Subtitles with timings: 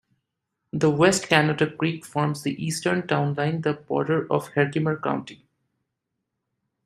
[0.73, 5.45] The West Canada Creek forms the eastern town line, the border of Herkimer County.